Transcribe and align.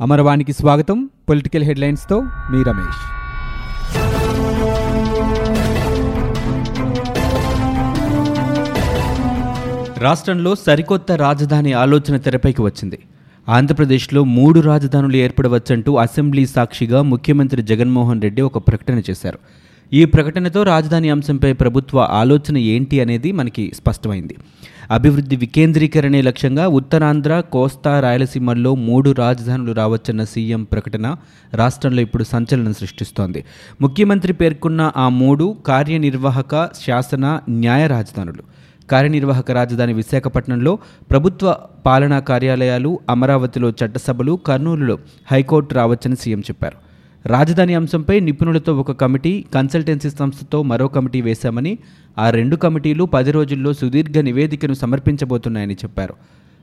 అమరవాణికి 0.00 0.52
స్వాగతం. 0.52 1.10
పొలిటికల్ 1.28 1.62
హెడ్లైన్స్తో 1.62 2.20
మీ 2.20 2.62
రమేష్. 2.62 3.00
రాష్ట్రంలో 10.02 10.54
సరికొత్త 10.54 11.12
రాజధాని 11.12 11.72
ఆలోచన 11.72 12.16
తెరపైకి 12.16 12.62
వచ్చింది. 12.62 12.98
ఆంధ్రప్రదేశ్లో 13.48 14.24
మూడు 14.24 14.60
రాజధానులు 14.60 15.16
ఏర్పడవచ్చంటూ 15.16 15.96
అసెంబ్లీ 15.96 16.46
సాక్షిగా 16.46 17.02
ముఖ్యమంత్రి 17.02 17.62
జగన్మోహన్ 17.62 18.22
రెడ్డి 18.22 18.42
ఒక 18.42 18.58
ప్రకటన 18.58 19.02
చేశారు. 19.10 19.38
ఈ 19.92 20.04
ప్రకటనతో 20.04 20.62
రాజధాని 20.62 21.10
అంశంపై 21.10 21.52
ప్రభుత్వ 21.52 22.00
ఆలోచన 22.00 22.58
ఏంటి 22.58 23.00
అనేది 23.00 23.32
మనకి 23.32 23.72
స్పష్టమైంది. 23.74 24.36
అభివృద్ధి 24.90 25.36
వికేంద్రీకరణే 25.36 26.22
లక్ష్యంగా 26.22 26.68
ఉత్తరాంధ్ర 26.68 27.40
కోస్తా 27.40 28.00
రాయలసీమల్లో 28.00 28.74
మూడు 28.74 29.10
రాజధానులు 29.10 29.72
రావచ్చన్న 29.72 30.24
సీఎం 30.24 30.64
ప్రకటన 30.64 31.16
రాష్ట్రంలో 31.54 32.00
ఇప్పుడు 32.00 32.24
సంచలనం 32.24 32.74
సృష్టిస్తోంది. 32.74 33.44
ముఖ్యమంత్రి 33.80 34.32
పేర్కొన్న 34.32 34.92
ఆ 34.96 35.08
మూడు 35.08 35.56
కార్యనిర్వాహక 35.66 36.70
శాసన 36.86 37.40
న్యాయ 37.48 37.86
రాజధానులు. 37.86 38.42
కార్యనిర్వాహక 38.90 39.50
రాజధాని 39.50 39.92
విశాఖపట్నంలో 39.92 40.78
ప్రభుత్వ 41.10 41.56
పాలనా 41.86 42.18
కార్యాలయాలు 42.18 43.00
అమరావతిలో 43.08 43.70
చట్టసభలు 43.70 44.38
కర్నూలులో 44.46 44.98
హైకోర్టు 45.32 45.74
రావచ్చని 45.74 46.16
సీఎం 46.16 46.40
చెప్పారు. 46.40 46.89
రాజధాని 47.26 47.74
అంశంపై 47.74 48.20
నిపుణులతో 48.20 48.76
ఒక 48.76 48.92
కమిటీ 48.92 49.44
కన్సల్టెన్సీ 49.54 50.10
సంస్థతో 50.10 50.62
మరో 50.62 50.88
కమిటీ 50.88 51.20
వేశామని 51.20 51.78
ఆ 52.18 52.30
రెండు 52.30 52.56
కమిటీలు 52.56 53.04
పది 53.04 53.30
రోజుల్లో 53.30 53.72
సుదీర్ఘ 53.72 54.18
నివేదికను 54.18 54.74
సమర్పించబోతున్నాయని 54.74 55.74
చెప్పారు. 55.74 56.14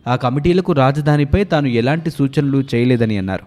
ఆ 0.07 0.15
కమిటీలకు 0.15 0.73
రాజధానిపై 0.73 1.43
తాను 1.43 1.67
ఎలాంటి 1.67 2.09
సూచనలు 2.09 2.63
చేయలేదని 2.75 3.17
అన్నారు. 3.17 3.43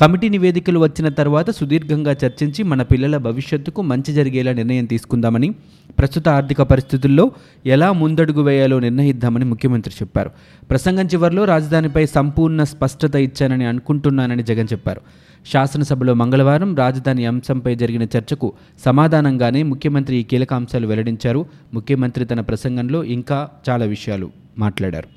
కమిటీ 0.00 0.28
నివేదికలు 0.28 0.78
వచ్చిన 0.78 1.08
తర్వాత 1.08 1.50
సుదీర్ఘంగా 1.50 2.16
చర్చించి 2.24 2.62
మన 2.62 2.82
పిల్లల 2.82 3.16
భవిష్యత్తుకు 3.16 3.82
మంచి 3.82 4.12
జరిగేలా 4.12 4.52
నిర్ణయం 4.52 4.84
తీసుకుందామని 4.84 5.50
ప్రస్తుత 5.98 6.28
ఆర్థిక 6.28 6.62
పరిస్థితుల్లో 6.62 7.30
ఎలా 7.66 7.92
ముందడుగు 7.92 8.42
వేయాలో 8.42 8.80
నిర్ణయిద్దామని 8.80 9.44
ముఖ్యమంత్రి 9.44 9.94
చెప్పారు. 10.02 10.30
ప్రసంగం 10.70 11.06
చివరిలో 11.06 11.44
రాజధానిపై 11.44 12.06
సంపూర్ణ 12.06 12.64
స్పష్టత 12.64 13.16
ఇచ్చానని 13.16 13.64
అనుకుంటున్నానని 13.64 14.42
జగన్ 14.42 14.68
చెప్పారు. 14.72 15.00
శాసనసభలో 15.46 16.14
మంగళవారం 16.14 16.76
రాజధాని 16.76 17.26
అంశంపై 17.26 17.74
జరిగిన 17.74 18.02
చర్చకు 18.02 18.52
సమాధానంగానే 18.84 19.62
ముఖ్యమంత్రి 19.62 20.16
ఈ 20.16 20.22
కీలక 20.22 20.54
అంశాలు 20.54 20.86
వెల్లడించారు. 20.86 21.46
ముఖ్యమంత్రి 21.74 22.24
తన 22.24 22.40
ప్రసంగంలో 22.40 23.04
ఇంకా 23.04 23.48
చాలా 23.68 23.84
విషయాలు 23.84 24.30
మాట్లాడారు. 24.58 25.08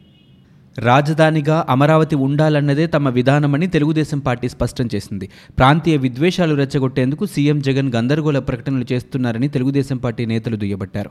రాజధానిగా 0.80 1.66
అమరావతి 1.70 2.16
ఉండాలన్నదే 2.16 2.88
తమ 2.88 3.10
విధానమని 3.10 3.68
తెలుగుదేశం 3.68 4.20
పార్టీ 4.20 4.50
స్పష్టం 4.50 4.90
చేసింది. 4.96 5.30
ప్రాంతీయ 5.58 5.98
విద్వేషాలు 5.98 6.56
రెచ్చగొట్టేందుకు 6.56 7.26
సీఎం 7.26 7.62
జగన్ 7.62 7.92
గందరగోళ 7.96 8.40
ప్రకటనలు 8.40 8.86
చేస్తున్నారని 8.92 9.48
తెలుగుదేశం 9.48 9.98
పార్టీ 9.98 10.26
నేతలు 10.26 10.56
దుయ్యబట్టారు. 10.56 11.10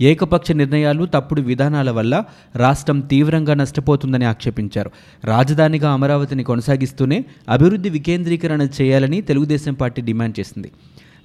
ఏకపక్ష 0.00 0.52
నిర్ణయాలు 0.52 1.06
తప్పుడు 1.06 1.40
విధానాల 1.40 1.90
వల్ల 1.90 2.24
రాష్ట్రం 2.56 3.00
తీవ్రంగా 3.00 3.54
నష్టపోతుందని 3.54 4.24
ఆక్షేపించారు. 4.24 4.90
రాజధానిగా 5.24 5.90
అమరావతిని 5.90 6.44
కొనసాగిస్తూనే 6.44 7.24
అభివృద్ధి 7.48 7.88
వికేంద్రీకరణ 7.88 8.62
చేయాలని 8.62 9.20
తెలుగుదేశం 9.20 9.74
పార్టీ 9.74 10.02
డిమాండ్ 10.02 10.40
చేసింది. 10.40 10.70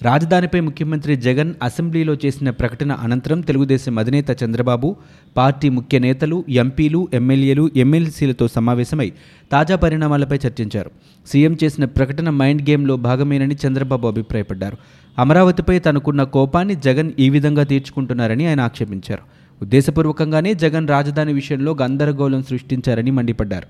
రాజధానిపై 0.03 0.59
ముఖ్యమంత్రి 0.59 1.15
జగన్ 1.15 1.53
అసెంబ్లీలో 1.63 2.13
చేసిన 2.25 2.49
ప్రకటన 2.49 2.91
అనంతరం 2.91 3.41
తెలుగుదేశం 3.41 3.99
అధినేత 3.99 4.43
చంద్రబాబు 4.43 4.95
పార్టీ 5.37 5.69
ముఖ్య 5.69 5.99
నేతలు 5.99 6.45
ఎంపీలు 6.49 7.07
ఎమ్మెల్యేలు 7.13 7.69
ఎమ్మెల్సీలతో 7.75 8.47
సమావేశమై 8.47 9.11
తాజా 9.51 9.75
పరిణామాలపై 9.75 10.39
చర్చించారు. 10.47 10.91
సీఎం 11.27 11.57
చేసిన 11.63 11.85
ప్రకటన 11.85 12.29
మైండ్ 12.29 12.69
గేమ్లో 12.69 12.97
భాగమేనని 12.97 13.57
చంద్రబాబు 13.67 14.07
అభిప్రాయపడ్డారు. 14.07 14.77
అమరావతిపై 15.19 15.79
తనకున్న 15.79 16.23
కోపాన్ని 16.23 16.75
జగన్ 16.75 17.11
ఈ 17.19 17.29
విధంగా 17.29 17.63
తీర్చుకుంటున్నారని 17.63 18.47
ఆయన 18.47 18.61
ఆక్షేపించారు. 18.61 19.21
ఉద్దేశపూర్వకంగానే 19.61 20.53
జగన్ 20.53 20.87
రాజధాని 20.87 21.33
విషయంలో 21.33 21.77
గందరగోళం 21.81 22.43
సృష్టించారని 22.43 23.11
మండిపడ్డారు. 23.11 23.67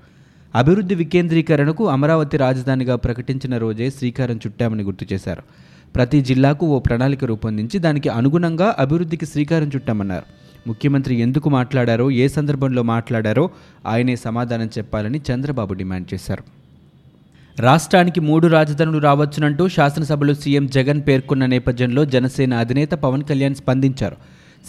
అభివృద్ధి 0.58 0.96
వికేంద్రీకరణకు 0.96 1.90
అమరావతి 1.90 2.38
రాజధానిగా 2.38 2.96
ప్రకటించిన 2.96 3.58
రోజే 3.58 3.90
శ్రీకారం 3.90 4.36
చుట్టామని 4.36 4.84
గుర్తు 4.84 5.06
చేశారు. 5.14 5.44
ప్రతి 5.96 6.22
జిల్లాకు 6.22 6.66
ఓ 6.66 6.80
ప్రణాళిక 6.80 7.26
రూపొందించి 7.26 7.80
దానికి 7.80 8.10
అనుగుణంగా 8.10 8.76
అభివృద్ధికి 8.80 9.26
శ్రీకారం 9.26 9.72
చుట్టామన్నారు. 9.76 10.24
ముఖ్యమంత్రి 10.68 11.16
ఎందుకు 11.16 11.50
మాట్లాడారో 11.50 12.12
ఏ 12.12 12.28
సందర్భంలో 12.28 12.84
మాట్లాడారో 12.84 13.50
ఆయనే 13.88 14.16
సమాధానం 14.16 14.70
చెప్పాలని 14.78 15.22
చంద్రబాబు 15.32 15.74
డిమాండ్ 15.74 16.14
చేశారు. 16.14 16.44
రాష్ట్రానికి 17.60 18.20
మూడు 18.20 18.48
రాజధానులు 18.48 18.98
రావచ్చునంటూ 18.98 19.68
శాసనసభలో 19.68 20.34
సీఎం 20.34 20.68
జగన్ 20.68 21.02
పేర్కొన్న 21.08 21.46
నేపథ్యంలో 21.46 22.06
జనసేన 22.06 22.54
అధినేత 22.54 22.92
పవన్ 22.92 23.24
కళ్యాణ్ 23.24 23.56
స్పందించారు. 23.56 24.16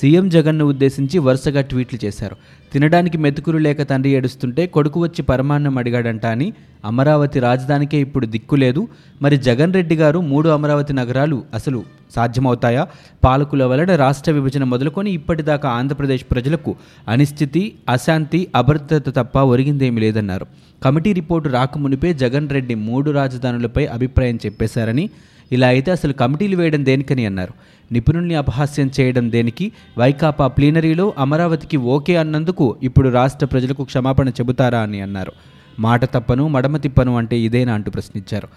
సీఎం 0.01 0.29
జగన్ను 0.29 0.65
ఉద్దేశించి 0.65 1.19
వరుసగా 1.19 1.61
ట్వీట్లు 1.61 1.99
చేశారు. 2.05 2.37
తినడానికి 2.73 3.19
మెతుకులు 3.19 3.59
లేక 3.59 3.83
తండ్రి 3.83 4.13
ఏడుస్తుంటే 4.13 4.67
కొడుకు 4.67 5.01
వచ్చి 5.03 5.23
పరమాన్నం 5.23 5.79
అడిగాడంట 5.79 6.27
అని 6.27 6.53
అమరావతి 6.85 7.41
రాజధానికే 7.41 7.99
ఇప్పుడు 7.99 8.27
దిక్కు 8.27 8.57
లేదు. 8.57 8.89
మరి 9.23 9.37
జగన్ 9.37 9.75
రెడ్డి 9.75 9.97
గారు 9.97 10.19
మూడు 10.21 10.49
అమరావతి 10.49 10.93
నగరాలు 10.93 11.45
అసలు 11.55 11.85
సాధ్యమవుతాయా? 12.15 12.87
పాలకుల 13.25 13.65
వలన 13.65 13.95
రాష్ట్ర 13.95 14.33
విభజన 14.33 14.65
మొదలుకొని 14.65 15.11
ఇప్పటిదాకా 15.11 15.69
ఆంధ్రప్రదేశ్ 15.69 16.25
ప్రజలకు 16.31 16.77
అనిశ్చితి 17.09 17.75
అశాంతి 17.89 18.49
అభద్రత 18.55 19.09
తప్ప 19.09 19.39
ఒరిగిందేమీ 19.39 20.01
లేదన్నారు. 20.01 20.47
కమిటీ 20.85 21.13
రిపోర్టు 21.13 21.49
రాకమునిపే 21.49 22.15
జగన్ 22.15 22.49
రెడ్డి 22.49 22.75
మూడు 22.75 23.11
రాజధానులపై 23.11 23.87
అభిప్రాయం 23.87 24.37
చెప్పేశారని 24.47 25.11
ఇలా 25.53 25.69
అయితే 25.69 25.91
అసలు 25.91 26.13
కమిటీలు 26.13 26.57
వేయడం 26.57 26.85
దేనికని 26.85 27.27
అన్నారు. 27.27 27.53
నిపుణుల్ని 27.93 28.35
అపహాస్యం 28.35 28.91
చేయడం 29.01 29.31
దేనికి? 29.31 29.73
వైకాపా 29.99 30.47
ప్లీనరీలో 30.47 31.15
అమరావతికి 31.19 31.77
ఓకే 31.77 32.17
అన్నందుకు 32.17 32.77
ఇప్పుడు 32.83 33.09
రాష్ట్ర 33.09 33.47
ప్రజలకు 33.47 33.85
క్షమాపణ 33.85 34.29
చెబుతారా 34.29 34.81
అని 34.81 35.01
అన్నారు. 35.01 35.33
మాట 35.81 36.05
తప్పను 36.05 36.49
మడమ 36.49 36.77
తిప్పను 36.77 37.17
అంటే 37.17 37.39
ఇదేనా 37.39 37.75
అంటూ 37.75 37.91
ప్రశ్నించారు. 37.91 38.49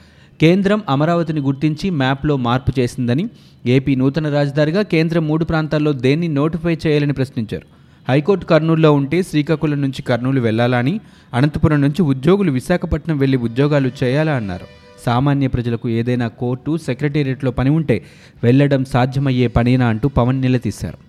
కేంద్రం 0.41 0.83
అమరావతిని 0.89 1.39
గుర్తించి 1.39 1.89
మ్యాప్లో 1.89 2.37
మార్పు 2.37 2.79
చేసిందని 2.79 3.29
ఏపీ 3.65 3.95
నూతన 3.95 4.29
రాజధానిగా 4.29 4.81
కేంద్రం 4.81 5.27
మూడు 5.27 5.45
ప్రాంతాల్లో 5.45 5.93
దేన్ని 5.93 6.27
నోటిఫై 6.27 6.77
చేయాలని 6.87 7.13
ప్రశ్నించారు. 7.13 7.65
హైకోర్టు 8.09 8.45
కర్నూలులో 8.45 8.91
ఉంటే 8.93 9.23
శ్రీకాకుళం 9.23 9.81
నుంచి 9.81 10.01
కర్నూలు 10.01 10.41
వెళ్ళాలని 10.41 10.99
అనంతపురం 11.33 11.81
నుంచి 11.81 12.01
ఉద్యోగులు 12.01 12.51
విశాఖపట్నం 12.51 13.17
వెళ్ళి 13.17 13.37
ఉద్యోగాలు 13.37 13.91
చేయాలా 14.03 14.35
అన్నారు. 14.35 14.76
సామాన్య 15.05 15.47
ప్రజలకు 15.47 15.89
ఏదైనా 15.89 16.27
కోర్టు 16.27 16.77
సెక్రటేరియట్లో 16.77 17.51
పని 17.51 17.69
ఉంటే 17.69 18.03
వెళ్ళడం 18.43 18.85
సాధ్యమయ్యే 18.85 19.47
పనేనా 19.47 19.87
అంటూ 19.87 20.09
పవన్ 20.09 20.41
నిలదీశారు. 20.41 21.06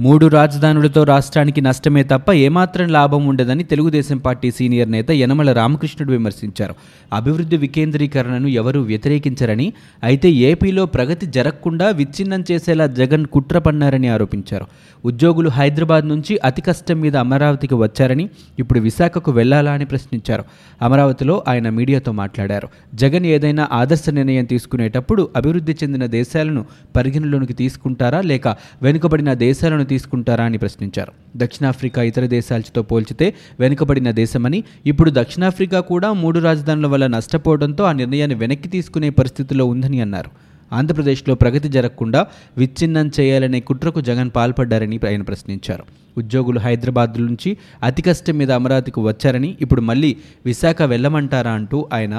మూడు 0.00 0.26
రాజధానులతో 0.26 1.04
రాష్ట్రానికి 1.04 1.60
నష్టమే 1.60 2.02
తప్ప 2.02 2.32
ఏమాత్రం 2.32 2.88
లాభం 2.88 3.26
ఉండదని 3.26 3.64
తెలుగుదేశం 3.64 4.18
పార్టీ 4.18 4.50
సీనియర్ 4.50 4.90
నేత 4.90 5.10
యనమల 5.10 5.52
రామకృష్ణుడు 5.52 6.12
విమర్శించారు. 6.12 6.74
అభివృద్ధి 7.12 7.56
వికేంద్రీకరణను 7.56 8.48
ఎవరూ 8.48 8.80
వ్యతిరేకించరని 8.80 9.72
అయితే 10.02 10.30
ఏపీలో 10.30 10.86
ప్రగతి 10.86 11.26
జరగకుండా 11.26 11.88
విచ్ఛిన్నం 11.88 12.44
చేసేలా 12.52 12.86
జగన్ 12.86 13.26
కుట్ర 13.26 13.58
పన్నారని 13.58 14.08
ఆరోపించారు. 14.08 14.66
ఉద్యోగులు 15.04 15.48
హైదరాబాద్ 15.48 16.08
నుంచి 16.08 16.38
అతి 16.44 16.62
కష్టం 16.62 17.00
మీద 17.00 17.16
అమరావతికి 17.16 17.74
వచ్చారని 17.74 18.28
ఇప్పుడు 18.58 18.80
విశాఖకు 18.80 19.32
వెళ్ళాలా 19.32 19.72
అని 19.72 19.84
ప్రశ్నించారు. 19.84 20.44
అమరావతిలో 20.82 21.44
ఆయన 21.48 21.68
మీడియాతో 21.68 22.12
మాట్లాడారు. 22.12 22.68
జగన్ 22.94 23.26
ఏదైనా 23.26 23.68
ఆదర్శ 23.72 24.08
నిర్ణయం 24.10 24.44
తీసుకునేటప్పుడు 24.44 25.28
అభివృద్ధి 25.36 25.76
చెందిన 25.82 26.06
దేశాలను 26.06 26.64
పరిగణలోనికి 26.96 27.52
తీసుకుంటారా 27.52 28.20
లేక 28.20 28.48
వెనుకబడిన 28.82 29.32
దేశాలను 29.32 29.89
తీసుకుంటారా 29.90 30.44
అని 30.44 30.58
ప్రశ్నించారు. 30.58 31.12
దక్షిణాఫ్రికా 31.36 32.02
ఇతర 32.02 32.24
దేశాలతో 32.36 32.82
పోల్చితే 32.82 33.26
వెనుకబడిన 33.60 34.10
దేశమని 34.20 34.60
ఇప్పుడు 34.86 35.10
దక్షిణాఫ్రికా 35.14 35.80
కూడా 35.92 36.12
మూడు 36.22 36.38
రాజధానుల 36.40 36.86
వల్ల 36.86 37.06
నష్టపోవడంతో 37.06 37.84
ఆ 37.84 37.92
నిర్ణయాన్ని 37.92 38.36
వెనక్కి 38.42 38.68
తీసుకునే 38.68 39.10
పరిస్థితిలో 39.10 39.66
ఉందని 39.66 40.00
అన్నారు. 40.00 40.30
ఆంధ్రప్రదేశ్లో 40.70 41.34
ప్రగతి 41.34 41.68
జరగకుండా 41.68 42.20
విచ్ఛిన్నం 42.56 43.06
చేయాలనే 43.20 43.60
కుట్రకు 43.60 44.00
జగన్ 44.00 44.30
పాల్పడ్డారని 44.36 44.98
ఆయన 45.06 45.22
ప్రశ్నించారు. 45.22 45.84
ఉద్యోగులు 46.18 46.60
హైదరాబాద్ 46.60 47.14
నుంచి 47.20 47.50
అతి 47.82 48.02
కష్టం 48.02 48.34
మీద 48.38 48.50
అమరావతికి 48.52 49.00
వచ్చారని 49.00 49.50
ఇప్పుడు 49.60 49.80
మళ్ళీ 49.80 50.10
విశాఖ 50.46 50.82
వెళ్ళమంటారా 50.92 51.52
అంటూ 51.58 51.78
ఆయన 51.92 52.14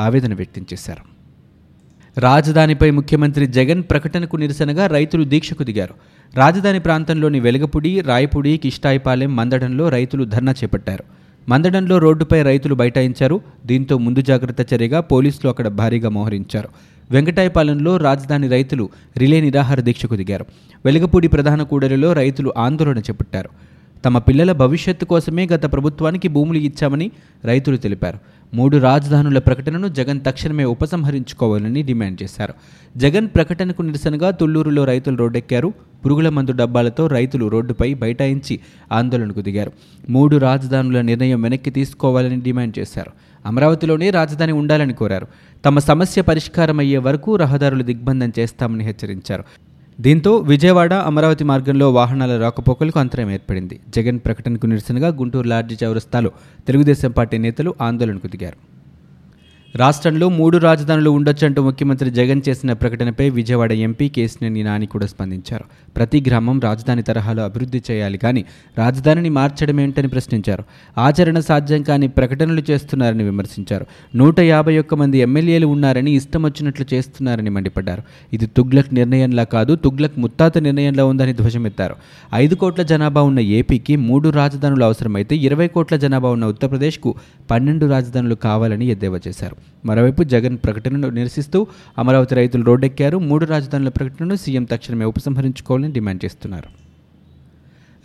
ఆవేదన 0.00 0.34
వ్యక్తం 0.34 0.64
చేశారు. 0.72 1.04
రాజధానిపై 2.20 2.88
ముఖ్యమంత్రి 2.90 3.44
జగన్ 3.46 3.82
ప్రకటనకు 3.90 4.36
నిరసనగా 4.36 4.84
రైతులు 4.86 5.24
దీక్షకు 5.24 5.64
దిగారు. 5.68 5.94
రాజధాని 6.34 6.80
ప్రాంతంలోని 6.80 7.40
వెలగపుడి 7.40 8.00
రాయపుడి 8.00 8.56
కిష్టాయిపాలెం 8.56 9.36
మందడంలో 9.36 9.88
రైతులు 9.88 10.24
ధర్నా 10.24 10.52
చేపట్టారు. 10.52 11.04
మందడంలో 11.48 11.98
రోడ్డుపై 11.98 12.42
రైతులు 12.42 12.74
బైఠాయించారు. 12.74 13.40
దీంతో 13.66 13.98
ముందు 13.98 14.20
జాగ్రత్త 14.20 14.74
చర్యగా 14.74 15.00
పోలీసులు 15.00 15.48
అక్కడ 15.48 15.68
భారీగా 15.68 16.08
మోహరించారు. 16.08 16.68
వెంకటాయపాలెంలో 17.10 17.96
రాజధాని 17.96 18.48
రైతులు 18.48 18.88
రిలే 19.18 19.40
నిరాహార 19.40 19.80
దీక్షకు 19.80 20.16
దిగారు. 20.16 20.46
వెలగపూడి 20.84 21.28
ప్రధాన 21.28 21.62
కూడలిలో 21.62 22.12
రైతులు 22.12 22.52
ఆందోళన 22.56 22.98
చేపట్టారు. 22.98 23.50
తమ 24.04 24.18
పిల్లల 24.18 24.52
భవిష్యత్తు 24.52 25.04
కోసమే 25.04 25.48
గత 25.54 25.72
ప్రభుత్వానికి 25.72 26.28
భూములు 26.28 26.58
ఇచ్చామని 26.58 27.10
రైతులు 27.44 27.76
తెలిపారు. 27.76 28.18
మూడు 28.54 28.76
రాజధానుల 28.76 29.38
ప్రకటనను 29.38 29.88
జగన్ 29.88 30.20
తక్షణమే 30.26 30.64
ఉపసంహరించుకోవాలని 30.64 31.82
డిమాండ్ 31.82 32.22
చేశారు. 32.22 32.54
జగన్ 32.96 33.28
ప్రకటనకు 33.34 33.82
నిరసనగా 33.82 34.30
తుళ్ళూరులో 34.30 34.84
రైతులు 34.84 35.16
రోడ్డెక్కారు. 35.16 35.72
పురుగుల 36.04 36.28
మందు 36.28 36.52
డబ్బాలతో 36.52 37.06
రైతులు 37.06 37.48
రోడ్డుపై 37.48 37.94
బైఠాయించి 37.94 38.60
ఆందోళనకు 38.92 39.40
దిగారు. 39.40 39.72
మూడు 40.10 40.36
రాజధానుల 40.36 41.00
నిర్ణయం 41.00 41.42
వెనక్కి 41.42 41.70
తీసుకోవాలని 41.70 42.40
డిమాండ్ 42.40 42.78
చేశారు. 42.78 43.10
అమరావతిలోనే 43.46 44.10
రాజధాని 44.10 44.52
ఉండాలని 44.52 44.94
కోరారు. 44.94 45.26
తమ 45.64 45.78
సమస్య 45.78 46.22
పరిష్కారం 46.22 46.78
అయ్యే 46.78 46.98
వరకు 46.98 47.36
రహదారులు 47.36 47.82
దిగ్బంధం 47.82 48.32
చేస్తామని 48.38 48.84
హెచ్చరించారు. 48.84 49.44
దీంతో 50.04 50.32
విజయవాడ 50.50 50.92
అమరావతి 51.10 51.44
మార్గంలో 51.44 51.86
వాహనాల 51.96 52.32
రాకపోకలకు 52.42 52.98
అంతరం 52.98 53.30
ఏర్పడింది. 53.30 53.76
జగన్ 53.96 54.20
ప్రకటనకు 54.26 54.66
నిరసనగా 54.66 55.08
గుంటూరు 55.20 55.48
లార్జీ 55.52 55.76
చౌరస్తాలో 55.82 56.30
తెలుగుదేశం 56.66 57.10
పార్టీ 57.10 57.38
నేతలు 57.38 57.70
ఆందోళనకు 57.88 58.28
దిగారు. 58.34 58.58
రాష్ట్రంలో 59.74 60.28
మూడు 60.28 60.58
రాజధానులు 60.58 61.10
ఉండొచ్చంటూ 61.10 61.62
ముఖ్యమంత్రి 61.62 62.10
జగన్ 62.10 62.40
చేసిన 62.48 62.72
ప్రకటనపై 62.72 63.30
విజయవాడ 63.30 63.72
ఎంపీ 63.72 64.08
కేసినేని 64.08 64.62
నాని 64.62 64.86
కూడా 64.86 65.06
స్పందించారు. 65.06 65.64
ప్రతి 65.96 66.24
గ్రామం 66.26 66.60
రాజధాని 66.60 67.02
తరహాలో 67.02 67.44
అభివృద్ధి 67.44 67.82
చేయాలి 67.90 68.18
కానీ 68.18 68.44
రాజధానిని 68.78 69.28
మార్చడమేంటని 69.28 70.08
ప్రశ్నించారు. 70.08 70.64
ఆచరణ 70.98 71.38
సాధ్యం 71.40 71.82
కాని 71.82 72.08
ప్రకటనలు 72.08 72.62
చేస్తున్నారని 72.70 73.24
విమర్శించారు. 73.24 73.86
నూట 74.16 74.40
యాభై 74.40 74.78
ఒక్క 74.78 74.94
మంది 74.94 75.18
ఎమ్మెల్యేలు 75.18 75.66
ఉన్నారని 75.66 76.10
ఇష్టం 76.10 76.42
వచ్చినట్లు 76.42 76.86
చేస్తున్నారని 76.94 77.50
మండిపడ్డారు. 77.50 78.02
ఇది 78.32 78.46
తుగ్లక్ 78.46 78.94
నిర్ణయంలా 78.94 79.44
కాదు 79.44 79.76
తుగ్లక్ 79.76 80.18
ముత్తాత 80.18 80.58
నిర్ణయంలో 80.58 81.08
ఉందని 81.08 81.32
ధ్వజమెత్తారు. 81.32 81.96
ఐదు 82.34 82.54
కోట్ల 82.54 82.82
జనాభా 82.82 83.22
ఉన్న 83.22 83.40
ఏపీకి 83.40 83.96
మూడు 83.96 84.28
రాజధానులు 84.28 84.84
అవసరమైతే 84.84 85.36
ఇరవై 85.36 85.68
కోట్ల 85.68 85.96
జనాభా 85.96 86.28
ఉన్న 86.28 86.44
ఉత్తరప్రదేశ్కు 86.44 87.14
పన్నెండు 87.50 87.86
రాజధానులు 87.86 88.34
కావాలని 88.34 88.86
ఎద్దేవా 88.86 89.20
చేశారు. 89.28 89.59
మరోవైపు 89.84 90.22
జగన్ 90.22 90.58
ప్రకటనను 90.64 91.08
నిరసిస్తూ 91.08 91.66
అమరావతి 91.98 92.34
రైతులు 92.34 92.64
రోడ్డెక్కారు. 92.64 93.18
మూడు 93.18 93.44
రాజధానుల 93.44 93.88
ప్రకటనను 93.88 94.34
సీఎం 94.34 94.64
తక్షణమే 94.64 95.04
ఉపసంహరించుకోవాలని 95.04 95.92
డిమాండ్ 95.92 96.24
చేస్తున్నారు. 96.24 96.80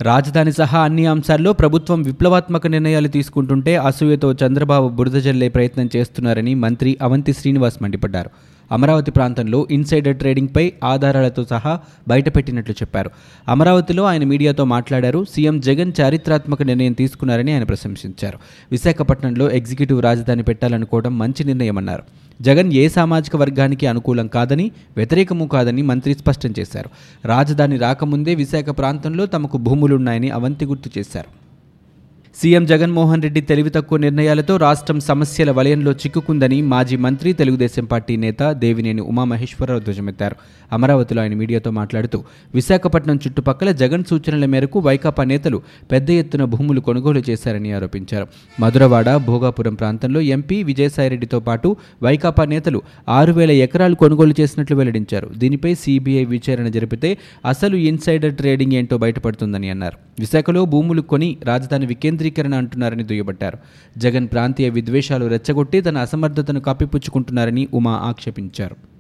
రాజధాని 0.04 0.54
సహా 0.54 0.80
అన్ని 0.80 1.06
అంశాల్లో 1.06 1.54
ప్రభుత్వం 1.54 2.02
విప్లవాత్మక 2.02 2.68
నిర్ణయాలు 2.68 3.08
తీసుకుంటుంటే 3.08 3.76
అసూయతో 3.76 4.34
చంద్రబాబు 4.34 4.90
బురద 4.90 5.12
జల్లే 5.12 5.50
ప్రయత్నం 5.50 5.90
చేస్తున్నారని 5.96 6.56
మంత్రి 6.56 6.98
అవంతి 7.02 7.34
శ్రీనివాస్ 7.34 7.84
మండిపడ్డారు. 7.84 8.30
అమరావతి 8.72 9.12
ప్రాంతంలో 9.12 9.68
ఇన్సైడర్ 9.72 10.16
ట్రేడింగ్పై 10.16 10.74
ఆధారాలతో 10.84 11.46
సహా 11.46 11.80
బయటపెట్టినట్లు 12.08 12.74
చెప్పారు. 12.74 13.12
అమరావతిలో 13.50 14.04
ఆయన 14.04 14.24
మీడియాతో 14.24 14.66
మాట్లాడారు. 14.66 15.26
సీఎం 15.36 15.60
జగన్ 15.60 15.92
చారిత్రాత్మక 16.02 16.64
నిర్ణయం 16.64 16.94
తీసుకున్నారని 16.94 17.54
ఆయన 17.54 17.64
ప్రశంసించారు. 17.64 18.40
విశాఖపట్నంలో 18.72 19.52
ఎగ్జిక్యూటివ్ 19.52 20.02
రాజధాని 20.02 20.44
పెట్టాలనుకోవడం 20.44 21.18
మంచి 21.18 21.44
నిర్ణయమన్నారు. 21.44 22.04
జగన్ 22.42 22.74
ఏ 22.74 22.88
సామాజిక 22.88 23.36
వర్గానికి 23.36 23.88
అనుకూలం 23.88 24.28
కాదని 24.28 24.72
వ్యతిరేకము 24.98 25.46
కాదని 25.46 25.82
మంత్రి 25.82 26.14
స్పష్టం 26.14 26.54
చేశారు. 26.60 26.90
రాజధాని 27.28 27.78
రాకముందే 27.78 28.36
విశాఖ 28.36 28.66
ప్రాంతంలో 28.70 29.26
తమకు 29.26 29.58
భూములున్నాయని 29.58 30.30
అవంతి 30.30 30.66
గుర్తు 30.66 31.00
చేశారు. 31.00 31.45
సీఎం 32.42 32.66
జగన్మోహన్ 32.66 33.22
రెడ్డి 33.22 33.42
తెలివి 33.42 33.70
తక్కువ 33.70 33.98
నిర్ణయాలతో 33.98 34.58
రాష్ట్రం 34.58 35.00
సమస్యల 35.00 35.52
వలయంలో 35.52 35.92
చిక్కుకుందని 35.92 36.62
మాజీ 36.62 36.96
మంత్రి 36.96 37.34
తెలుగుదేశం 37.34 37.86
పార్టీ 37.86 38.16
నేత 38.16 38.52
దేవినేని 38.52 39.02
ఉమామహేశ్వరరావు 39.02 39.80
ధ్వజమెత్తారు. 39.80 40.36
అమరావతిలో 40.72 41.22
ఆయన 41.22 41.34
మీడియాతో 41.34 41.72
మాట్లాడుతూ 41.72 42.24
విశాఖపట్నం 42.56 43.16
చుట్టుపక్కల 43.16 43.72
జగన్ 43.72 44.04
సూచనల 44.10 44.46
మేరకు 44.46 44.80
వైకాపా 44.80 45.24
నేతలు 45.24 45.62
పెద్ద 45.92 46.10
ఎత్తున 46.10 46.44
భూములు 46.44 46.80
కొనుగోలు 46.80 47.24
చేశారని 47.30 47.72
ఆరోపించారు. 47.72 48.28
మధురవాడ 48.60 49.16
భోగాపురం 49.16 49.76
ప్రాంతంలో 49.76 50.22
ఎంపీ 50.22 50.64
విజయసాయిరెడ్డితో 50.64 51.40
పాటు 51.40 51.76
వైకాపా 52.04 52.46
నేతలు 52.46 52.82
ఆరు 53.10 53.34
వేల 53.34 53.52
ఎకరాలు 53.52 53.96
కొనుగోలు 53.96 54.36
చేసినట్లు 54.42 54.78
వెల్లడించారు. 54.78 55.30
దీనిపై 55.38 55.74
సీబీఐ 55.76 56.26
విచారణ 56.26 56.68
జరిపితే 56.68 57.18
అసలు 57.46 57.76
ఇన్సైడర్ 57.76 58.36
ట్రేడింగ్ 58.36 58.74
ఏంటో 58.74 58.98
బయటపడుతుందని 58.98 59.70
అన్నారు. 59.70 59.98
విశాఖలో 60.20 60.66
భూములు 60.66 61.02
కొని 61.02 61.38
రాజధాని 61.44 61.86
వికేంద్ర 61.86 62.24
వికేంద్రీకరణ 62.26 62.58
అంటున్నారని 62.58 63.04
దుయ్యబట్టారు. 63.04 63.58
జగన్ 63.98 64.28
ప్రాంతీయ 64.34 64.70
విద్వేషాలు 64.70 65.26
రెచ్చగొట్టి 65.26 65.82
తన 65.82 65.98
అసమర్థతను 65.98 66.60
కప్పిపుచ్చుకుంటున్నారని 66.60 67.68
ఉమా 67.74 67.94
ఆక్షేపించారు. 68.10 68.95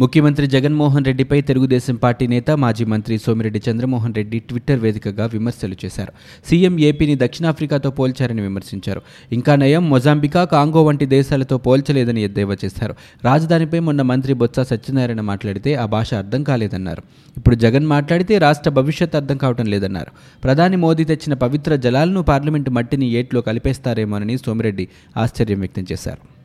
ముఖ్యమంత్రి 0.00 0.46
జగన్మోహన్ 0.46 1.04
రెడ్డిపై 1.04 1.40
తెలుగుదేశం 1.40 1.96
పార్టీ 1.96 2.26
నేత 2.26 2.50
మాజీ 2.50 2.84
మంత్రి 2.84 3.18
సోమిరెడ్డి 3.18 3.60
చంద్రమోహన్ 3.66 4.14
రెడ్డి 4.14 4.38
ట్విట్టర్ 4.38 4.80
వేదికగా 4.80 5.26
విమర్శలు 5.26 5.76
చేశారు. 5.84 6.12
సీఎం 6.46 6.80
ఏపీని 6.80 7.16
దక్షిణాఫ్రికాతో 7.16 7.90
పోల్చారని 7.90 8.42
విమర్శించారు. 8.42 9.02
ఇంకా 9.32 9.56
నయం 9.56 9.90
మొజాంబికా 9.90 10.44
కాంగో 10.44 10.82
వంటి 10.82 11.06
దేశాలతో 11.06 11.58
పోల్చలేదని 11.58 12.22
ఎద్దేవా 12.22 12.56
చేశారు. 12.64 12.96
రాజధానిపై 13.24 13.78
మొన్న 13.78 14.02
మంత్రి 14.02 14.34
బొత్స 14.34 14.60
సత్యనారాయణ 14.60 15.20
మాట్లాడితే 15.20 15.74
ఆ 15.74 15.86
భాష 15.86 16.14
అర్థం 16.14 16.42
కాలేదన్నారు. 16.42 17.02
ఇప్పుడు 17.36 17.54
జగన్ 17.54 17.86
మాట్లాడితే 17.86 18.38
రాష్ట్ర 18.38 18.70
భవిష్యత్ 18.70 19.16
అర్థం 19.16 19.36
కావటం 19.36 19.66
లేదన్నారు. 19.66 20.12
ప్రధాని 20.44 20.76
మోదీ 20.76 21.04
తెచ్చిన 21.04 21.34
పవిత్ర 21.34 21.76
జలాలను 21.76 22.22
పార్లమెంటు 22.22 22.70
మట్టిని 22.70 23.08
ఏట్లో 23.10 23.40
కలిపేస్తారేమోనని 23.40 24.38
సోమిరెడ్డి 24.38 24.88
ఆశ్చర్యం 25.16 25.58
వ్యక్తం 25.58 25.86
చేశారు. 25.92 26.39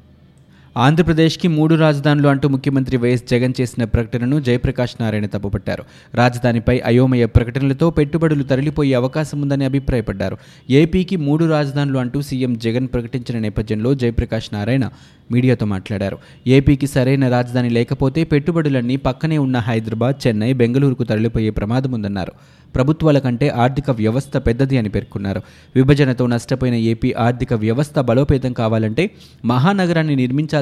ఆంధ్రప్రదేశ్కి 0.77 1.47
మూడు 1.47 1.75
రాజధానులు 1.75 2.27
అంటూ 2.27 2.47
ముఖ్యమంత్రి 2.49 2.97
వైఎస్ 2.97 3.23
జగన్ 3.31 3.53
చేసిన 3.61 3.83
ప్రకటనను 3.83 4.39
జయప్రకాష్ 4.39 4.95
నారాయణ 5.01 5.25
తప్పుపట్టారు. 5.25 5.83
రాజధానిపై 6.15 6.81
అయోమయ 6.85 7.25
ప్రకటనలతో 7.25 7.89
పెట్టుబడులు 7.89 8.43
తరలిపోయే 8.43 8.93
అవకాశం 8.93 9.41
ఉందని 9.41 9.65
అభిప్రాయపడ్డారు. 9.65 10.37
ఏపీకి 10.69 11.15
మూడు 11.15 11.45
రాజధానులు 11.45 11.99
అంటూ 11.99 12.21
సీఎం 12.21 12.57
జగన్ 12.57 12.87
ప్రకటించిన 12.87 13.39
నేపథ్యంలో 13.39 13.95
జయప్రకాష్ 13.95 14.49
నారాయణ 14.53 14.89
మీడియాతో 15.31 15.65
మాట్లాడారు. 15.65 16.17
ఏపీకి 16.47 16.87
సరైన 16.87 17.29
రాజధాని 17.29 17.69
లేకపోతే 17.69 18.23
పెట్టుబడులన్నీ 18.23 18.95
పక్కనే 18.95 19.37
ఉన్న 19.37 19.57
హైదరాబాద్ 19.57 20.27
చెన్నై 20.27 20.53
బెంగళూరుకు 20.53 21.03
తరలిపోయే 21.03 21.49
ప్రమాదం 21.49 21.91
ఉందన్నారు. 21.91 22.31
ప్రభుత్వాల 22.75 23.19
కంటే 23.19 23.49
ఆర్థిక 23.49 23.91
వ్యవస్థ 23.91 24.37
పెద్దది 24.37 24.77
అని 24.77 24.89
పేర్కొన్నారు. 24.89 25.41
విభజనతో 25.75 26.27
నష్టపోయిన 26.27 26.75
ఏపీ 26.75 27.13
ఆర్థిక 27.13 27.53
వ్యవస్థ 27.53 27.99
బలోపేతం 27.99 28.53
కావాలంటే 28.53 29.11
మహానగరాన్ని 29.45 30.15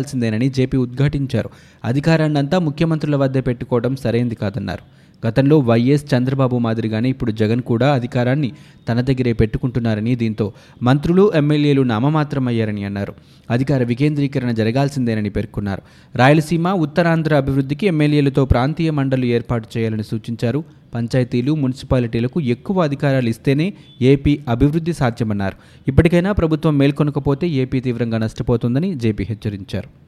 నిర్మించాల్సిందేనని 0.03 0.49
జేపీ 0.49 0.77
ఉద్ఘాటించారు. 0.77 1.49
అధికారాన్నంతా 1.85 2.59
ముఖ్యమంత్రుల 2.59 3.15
వద్ద 3.15 3.37
పెట్టుకోవడం 3.47 3.95
సరైంది 3.95 4.35
కాదన్నారు. 4.35 4.83
గతంలో 5.27 5.59
వైఎస్ 5.59 6.05
చంద్రబాబు 6.13 6.57
మాదిరిగానే 6.57 7.09
ఇప్పుడు 7.09 7.31
జగన్ 7.31 7.61
కూడా 7.61 7.93
అధికారాన్ని 7.93 8.51
తన 8.89 9.01
దగ్గరే 9.01 9.33
పెట్టుకుంటున్నారని 9.33 10.15
దీంతో 10.15 10.53
మంత్రులు 10.83 11.31
ఎమ్మెల్యేలు 11.35 11.81
నామమాత్రమయ్యారని 11.81 12.83
అన్నారు. 12.83 13.13
అధికార 13.49 13.83
వికేంద్రీకరణ 13.83 14.51
జరగాల్సిందేనని 14.51 15.29
పేర్కొన్నారు. 15.29 15.81
రాయలసీమ 16.15 16.69
ఉత్తరాంధ్ర 16.85 17.35
అభివృద్ధికి 17.35 17.87
ఎమ్మెల్యేలతో 17.87 18.45
ప్రాంతీయ 18.45 18.91
మండలి 18.91 19.27
ఏర్పాటు 19.27 19.67
చేయాలని 19.77 20.03
సూచించారు. 20.03 20.82
పంచాయతీలు 20.95 21.55
మున్సిపాలిటీలకు 21.55 22.41
ఎక్కువ 22.41 22.83
అధికారాలు 22.83 23.29
ఇస్తేనే 23.29 23.73
ఏపీ 24.01 24.39
అభివృద్ధి 24.47 24.93
సాధ్యమన్నారు. 24.93 25.55
ఇప్పటికైనా 25.87 26.31
ప్రభుత్వం 26.31 26.77
మేల్కొనకపోతే 26.77 27.47
ఏపీ 27.47 27.79
తీవ్రంగా 27.79 28.17
నష్టపోతుందని 28.17 28.95
జేపీ 28.95 29.23
హెచ్చరించారు. 29.23 30.02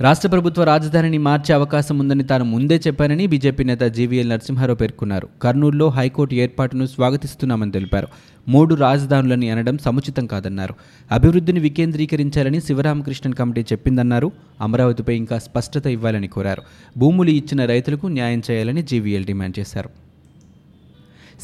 రాష్ట్ర 0.00 0.28
ప్రభుత్వ 0.28 0.64
రాజధానిని 0.64 1.18
మార్చే 1.18 1.54
అవకాశం 1.54 1.98
ఉందని 1.98 2.24
తాను 2.24 2.44
ముందే 2.44 2.80
చెప్పానని 2.86 3.26
బీజేపీ 3.26 3.64
నేత 3.64 3.80
జీవీఎల్ 3.80 4.28
నరసింహారావు 4.28 4.76
పేర్కొన్నారు. 4.76 5.28
కర్నూలులో 5.42 5.88
హైకోర్టు 5.88 6.34
ఏర్పాటును 6.34 6.86
స్వాగతిస్తున్నామని 6.86 7.70
తెలిపారు. 7.70 8.08
మూడు 8.48 8.74
రాజధానులని 8.74 9.50
అనడం 9.50 9.78
సముచితం 9.78 10.26
కాదన్నారు. 10.26 10.74
అభివృద్ధిని 11.12 11.60
వికేంద్రీకరించాలని 11.60 12.60
శివరామకృష్ణన్ 12.60 13.34
కమిటీ 13.34 13.60
చెప్పిందన్నారు. 13.60 14.32
అమరావతిపై 14.60 15.16
ఇంకా 15.16 15.38
స్పష్టత 15.38 15.86
ఇవ్వాలని 15.86 16.28
కోరారు. 16.28 16.62
భూములు 16.98 17.30
ఇచ్చిన 17.30 17.64
రైతులకు 17.64 18.06
న్యాయం 18.06 18.42
చేయాలని 18.50 18.82
జీవీఎల్ 18.82 19.24
డిమాండ్ 19.24 19.58
చేశారు. 19.58 19.90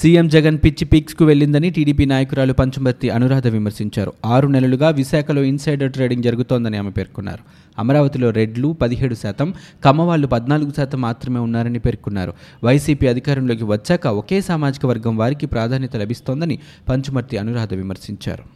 సీఎం 0.02 0.28
జగన్ 0.28 0.58
పిచ్చి 0.64 0.84
పీక్స్కు 0.84 1.24
వెళ్ళిందని 1.24 1.70
టీడీపీ 1.70 2.04
నాయకురాలు 2.04 2.52
పంచమర్తి 2.52 3.10
అనురాధ 3.10 3.46
విమర్శించారు. 3.48 4.12
ఆరు 4.26 4.48
నెలలుగా 4.48 4.88
విశాఖలో 4.90 5.42
ఇన్సైడర్ 5.42 5.92
ట్రేడింగ్ 5.92 6.22
జరుగుతోందని 6.22 6.76
ఆమె 6.76 6.90
పేర్కొన్నారు. 6.90 7.38
అమరావతిలో 7.78 8.30
రెడ్లు 8.30 8.72
పదిహేడు 8.82 9.14
శాతం 9.14 9.54
కమ్మవాళ్ళు 9.84 10.26
పద్నాలుగు 10.26 10.72
శాతం 10.76 11.00
మాత్రమే 11.00 11.38
ఉన్నారని 11.38 11.78
పేర్కొన్నారు. 11.78 12.34
వైసీపీ 12.64 13.06
అధికారంలోకి 13.06 13.64
వచ్చాక 13.64 14.06
ఒకే 14.06 14.40
సామాజిక 14.40 14.86
వర్గం 14.86 15.16
వారికి 15.16 15.46
ప్రాధాన్యత 15.46 15.96
లభిస్తోందని 15.96 16.58
పంచమర్తి 16.88 17.38
అనురాధ 17.38 17.74
విమర్శించారు. 17.74 18.55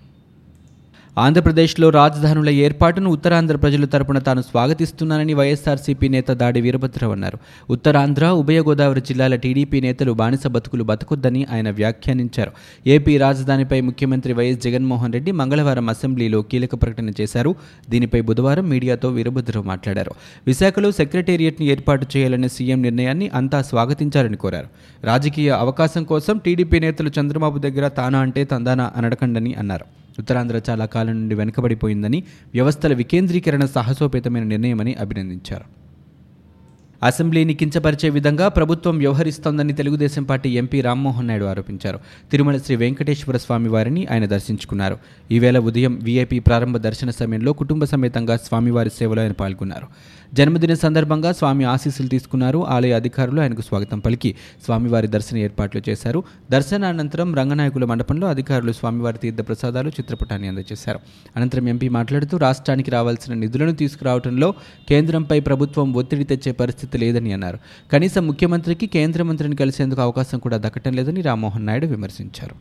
ఆంధ్రప్రదేశ్లో 1.18 1.90
రాజధానుల 1.90 2.48
ఏర్పాటును 2.48 3.10
ఉత్తరాంధ్ర 3.10 3.56
ప్రజల 3.56 3.84
తరపున 3.84 4.18
తాను 4.18 4.42
స్వాగతిస్తున్నానని 4.42 5.34
వైఎస్ఆర్సీపీ 5.34 6.08
నేత 6.08 6.30
దాడి 6.30 6.60
వీరభద్రరావు 6.60 7.12
అన్నారు. 7.12 7.38
ఉత్తరాంధ్ర 7.70 8.26
ఉభయ 8.26 8.60
గోదావరి 8.60 9.00
జిల్లాల 9.00 9.34
టీడీపీ 9.34 9.80
నేతలు 9.80 10.12
బానిస 10.12 10.46
బతుకులు 10.46 10.84
బతకొద్దని 10.84 11.46
ఆయన 11.52 11.70
వ్యాఖ్యానించారు. 11.70 12.52
ఏపీ 12.86 13.18
రాజధానిపై 13.18 13.80
ముఖ్యమంత్రి 13.80 14.32
వైఎస్ 14.32 14.62
జగన్మోహన్ 14.62 15.12
రెడ్డి 15.12 15.32
మంగళవారం 15.32 15.88
అసెంబ్లీలో 15.88 16.42
కీలక 16.42 16.74
ప్రకటన 16.74 17.10
చేశారు. 17.20 17.54
దీనిపై 17.90 18.20
బుధవారం 18.20 18.68
మీడియాతో 18.68 19.08
వీరభద్రరావు 19.08 19.66
మాట్లాడారు. 19.66 20.10
విశాఖలో 20.46 20.92
సెక్రటేరియట్ని 20.92 21.66
ఏర్పాటు 21.66 22.06
చేయాలనే 22.16 22.48
సీఎం 22.48 22.82
నిర్ణయాన్ని 22.82 23.30
అంతా 23.34 23.62
స్వాగతించాలని 23.62 24.36
కోరారు. 24.36 24.66
రాజకీయ 25.04 25.50
అవకాశం 25.50 26.04
కోసం 26.04 26.38
టీడీపీ 26.38 26.80
నేతలు 26.80 27.10
చంద్రబాబు 27.20 27.58
దగ్గర 27.58 27.88
తానా 27.88 28.18
అంటే 28.18 28.44
తందానా 28.44 28.92
అనడకండని 28.96 29.54
అన్నారు. 29.54 29.84
ఉత్తరాంధ్ర 30.20 30.60
చాలా 30.70 30.86
కాలం 30.86 31.14
నుండి 31.20 31.34
వెనుకబడిపోయిందని 31.34 32.20
వ్యవస్థల 32.54 32.94
వికేంద్రీకరణ 32.94 33.64
సాహసోపేతమైన 33.76 34.46
నిర్ణయమని 34.54 34.94
అభినందించారు. 34.94 35.79
అసెంబ్లీని 37.02 37.54
కించపరిచే 37.54 38.08
విధంగా 38.10 38.48
ప్రభుత్వం 38.48 38.98
వ్యవహరిస్తోందని 38.98 39.72
తెలుగుదేశం 39.72 40.22
పార్టీ 40.22 40.50
ఎంపీ 40.50 40.80
రామ్మోహన్ 40.80 41.28
నాయుడు 41.28 41.44
ఆరోపించారు. 41.44 41.98
తిరుమల 42.30 42.56
శ్రీ 42.56 42.76
వెంకటేశ్వర 42.76 43.36
స్వామి 43.36 43.68
వారిని 43.68 44.06
ఆయన 44.10 44.26
దర్శించుకున్నారు. 44.26 44.98
ఈవేళ 45.30 45.58
ఉదయం 45.58 45.98
వీఐపీ 46.02 46.38
ప్రారంభ 46.38 46.76
దర్శన 46.76 47.10
సమయంలో 47.10 47.52
కుటుంబ 47.52 47.84
సమేతంగా 47.84 48.36
స్వామివారి 48.36 48.90
సేవలో 48.90 49.22
ఆయన 49.22 49.32
పాల్గొన్నారు. 49.32 49.86
జన్మదిన 50.34 50.74
సందర్భంగా 50.74 51.32
స్వామి 51.32 51.64
ఆశీస్సులు 51.64 52.08
తీసుకున్నారు. 52.08 52.66
ఆలయ 52.66 52.92
అధికారులు 52.92 53.40
ఆయనకు 53.40 53.60
స్వాగతం 53.60 53.98
పలికి 53.98 54.36
స్వామివారి 54.64 55.06
దర్శన 55.06 55.36
ఏర్పాట్లు 55.36 55.82
చేశారు. 55.88 56.22
దర్శనానంతరం 56.50 57.34
రంగనాయకుల 57.34 57.84
మండపంలో 57.84 58.28
అధికారులు 58.28 58.72
స్వామివారి 58.72 59.18
తీర్థ 59.18 59.48
ప్రసాదాలు 59.48 59.88
చిత్రపటాన్ని 59.88 60.48
అందజేశారు. 60.48 61.00
అనంతరం 61.36 61.68
ఎంపీ 61.68 61.88
మాట్లాడుతూ 61.88 62.36
రాష్ట్రానికి 62.36 62.90
రావాల్సిన 62.90 63.34
నిధులను 63.34 63.72
తీసుకురావడంలో 63.72 64.54
కేంద్రంపై 64.88 65.40
ప్రభుత్వం 65.40 65.92
ఒత్తిడి 65.92 66.24
తెచ్చే 66.24 66.52
పరిస్థితి 66.52 66.89
లేదని 66.96 67.32
అన్నారు. 67.32 67.58
కనీసం 67.92 68.26
ముఖ్యమంత్రికి 68.26 68.86
కేంద్ర 68.86 69.22
మంత్రిని 69.22 69.56
కలిసేందుకు 69.56 70.00
అవకాశం 70.00 70.38
కూడా 70.38 70.56
దక్కటం 70.56 70.92
లేదని 70.92 71.20
రామ్మోహన్ 71.20 71.66
నాయుడు 71.66 71.86
విమర్శించారు. 71.86 72.54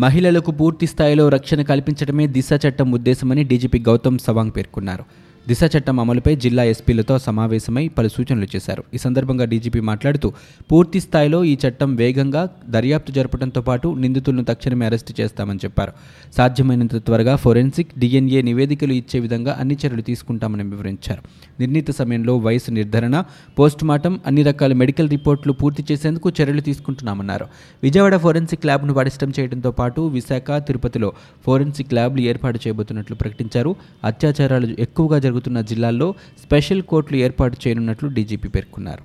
మహిళలకు 0.00 0.50
పూర్తి 0.50 0.86
స్థాయిలో 0.86 1.28
రక్షణ 1.28 1.62
కల్పించడమే 1.62 2.26
దిశ 2.26 2.48
చట్టం 2.68 2.92
ఉద్దేశమని 2.92 3.44
డీజీపీ 3.44 3.78
గౌతమ్ 3.78 4.18
సవాంగ్ 4.18 4.50
పేర్కొన్నారు. 4.56 5.04
దిశ 5.48 5.60
చట్టం 5.76 6.00
అమలుపై 6.00 6.36
జిల్లా 6.36 6.64
ఎస్పీలతో 6.64 7.18
సమావేశమై 7.18 7.88
పలు 7.88 8.08
సూచనలు 8.08 8.46
చేశారు. 8.56 8.84
ఈ 8.94 8.98
సందర్భంగా 8.98 9.44
డీజీపీ 9.44 9.80
మాట్లాడుతూ 9.80 10.32
పూర్తి 10.72 11.00
స్థాయిలో 11.00 11.44
ఈ 11.44 11.56
చట్టం 11.68 11.94
వేగంగా 11.94 12.48
దర్యాప్తు 12.68 13.12
జరపడంతో 13.12 13.60
పాటు 13.60 13.88
నిందితులను 13.88 14.44
తక్షణమే 14.44 14.86
అరెస్టు 14.86 15.14
చేస్తామని 15.20 15.58
చెప్పారు. 15.64 15.92
సాధ్యమైనంత 16.36 16.96
త్వరగా 16.96 17.36
ఫోరెన్సిక్ 17.36 17.98
డిఎన్ఏ 17.98 18.42
నివేదికలు 18.42 18.92
ఇచ్చే 18.92 19.20
విధంగా 19.20 19.56
అన్ని 19.60 19.74
చర్యలు 19.74 20.02
తీసుకుంటామని 20.02 20.62
వివరించారు. 20.62 21.22
నిర్ణీత 21.60 21.90
సమయంలో 21.90 22.36
వయసు 22.36 22.70
నిర్ధారణ 22.70 23.24
పోస్టుమార్టం 23.58 24.20
అన్ని 24.26 24.42
రకాల 24.42 24.72
మెడికల్ 24.72 25.10
రిపోర్టులు 25.10 25.52
పూర్తి 25.52 25.84
చేసేందుకు 25.92 26.32
చర్యలు 26.42 26.60
తీసుకుంటున్నామన్నారు. 26.60 27.46
విజయవాడ 27.82 28.16
ఫోరెన్సిక్ 28.16 28.66
ల్యాబ్ను 28.66 28.94
పటిష్టం 28.94 29.32
చేయడంతో 29.38 29.70
పాటు 29.70 30.00
విశాఖ 30.00 30.50
తిరుపతిలో 30.50 31.12
ఫోరెన్సిక్ 31.46 31.94
ల్యాబ్లు 31.94 32.20
ఏర్పాటు 32.20 32.58
చేయబోతున్నట్లు 32.66 33.16
ప్రకటించారు. 33.16 33.76
అత్యాచారాలు 34.04 34.76
ఎక్కువగా 34.78 35.18
జరుగుతున్న 35.36 35.60
జిల్లాల్లో 35.70 36.06
స్పెషల్ 36.44 36.82
కోర్టులు 36.90 37.16
ఏర్పాటు 37.26 37.56
చేయనున్నట్లు 37.62 38.08
డీజీపీ 38.16 38.48
పేర్కొన్నారు. 38.56 39.02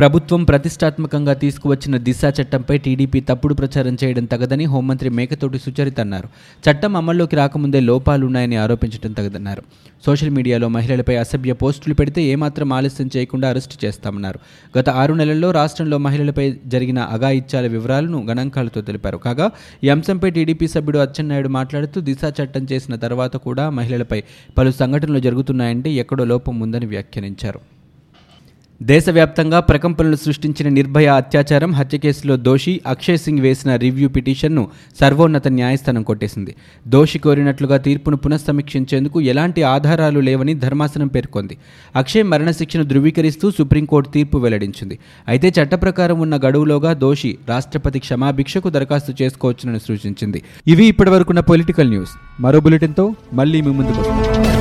ప్రభుత్వం 0.00 0.44
ప్రతిష్టాత్మకంగా 0.44 1.32
తీసుకువచ్చిన 1.32 1.96
దిశ 1.96 2.20
చట్టంపై 2.40 2.78
టీడీపీ 2.78 3.20
తప్పుడు 3.20 3.54
ప్రచారం 3.54 3.96
చేయడం 4.04 4.24
తగదని 4.24 4.64
హోంమంత్రి 4.64 5.10
మేకతోటి 5.10 5.58
సుచరిత 5.58 6.00
అన్నారు. 6.00 6.28
చట్టం 6.66 6.96
అమల్లోకి 6.96 7.36
రాకముందే 7.36 7.80
లోపాలున్నాయని 7.80 8.56
ఆరోపించడం 8.56 9.12
తగదన్నారు. 9.12 9.62
సోషల్ 10.06 10.30
మీడియాలో 10.30 10.68
మహిళలపై 10.68 11.16
అసభ్య 11.16 11.52
పోస్టులు 11.52 11.94
పెడితే 11.94 12.22
ఏమాత్రం 12.22 12.72
ఆలస్యం 12.72 13.10
చేయకుండా 13.16 13.48
అరెస్టు 13.48 13.86
చేస్తామన్నారు. 13.86 14.38
గత 14.78 14.88
ఆరు 14.88 15.14
నెలల్లో 15.14 15.50
రాష్ట్రంలో 15.50 15.98
మహిళలపై 15.98 16.54
జరిగిన 16.66 16.98
అఘాయిత్యాల 16.98 17.66
వివరాలను 17.66 18.26
గణాంకాలతో 18.26 18.80
తెలిపారు. 18.80 19.16
కాగా 19.16 19.50
ఈ 19.84 19.88
అంశంపై 19.88 20.30
టీడీపీ 20.30 20.68
సభ్యుడు 20.68 20.98
అచ్చెన్నాయుడు 20.98 21.48
మాట్లాడుతూ 21.48 22.00
దిశ 22.00 22.32
చట్టం 22.42 22.66
చేసిన 22.72 22.96
తర్వాత 22.96 23.36
కూడా 23.36 23.70
మహిళలపై 23.70 24.22
పలు 24.58 24.70
సంఘటనలు 24.70 25.18
జరుగుతున్నాయంటే 25.18 25.92
ఎక్కడో 25.92 26.24
లోపం 26.24 26.60
ఉందని 26.60 26.86
వ్యాఖ్యానించారు. 26.86 27.79
దేశవ్యాప్తంగా 28.82 29.60
ప్రకంపనలు 29.60 30.16
సృష్టించిన 30.16 30.68
నిర్భయ 30.68 31.06
అత్యాచారం 31.06 31.72
హత్య 31.72 31.98
కేసులో 31.98 32.36
దోషి 32.36 32.80
అక్షయ్ 32.86 33.18
సింగ్ 33.18 33.38
వేసిన 33.38 33.76
రివ్యూ 33.76 34.08
పిటిషన్ను 34.08 34.68
సర్వోన్నత 35.00 35.48
న్యాయస్థానం 35.48 36.02
కొట్టేసింది. 36.02 36.54
దోషి 36.88 37.18
కోరినట్లుగా 37.18 37.76
తీర్పును 37.76 38.16
పునఃసమీక్షించేందుకు 38.16 39.20
ఎలాంటి 39.20 39.62
ఆధారాలు 39.62 40.20
లేవని 40.20 40.54
ధర్మాసనం 40.54 41.08
పేర్కొంది. 41.08 41.56
అక్షయ్ 41.96 42.24
మరణశిక్షను 42.24 42.84
ధృవీకరిస్తూ 42.84 43.50
సుప్రీంకోర్టు 43.50 44.10
తీర్పు 44.10 44.38
వెల్లడించింది. 44.38 44.98
అయితే 45.28 45.52
చట్ట 45.60 45.74
ప్రకారం 45.74 46.20
ఉన్న 46.20 46.36
గడువులోగా 46.36 46.92
దోషి 46.92 47.38
రాష్ట్రపతి 47.48 47.98
క్షమాభిక్షకు 47.98 48.70
దరఖాస్తు 48.70 49.22
చేసుకోవచ్చునని 49.22 49.78
సూచించింది. 49.78 50.42
ఇవి 50.66 50.84
ఇప్పటివరకున్న 50.84 51.40
పొలిటికల్ 51.40 51.90
న్యూస్. 51.90 52.10
మరో 52.40 52.60
బులెటిన్తో 52.60 53.14
మళ్ళీ 53.32 53.60
మీ 53.60 53.70
ముందుకు 53.70 54.00
వస్తాం. 54.00 54.59